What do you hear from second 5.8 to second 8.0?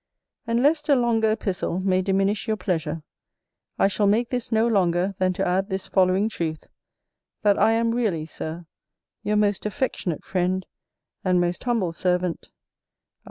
following truth, that I am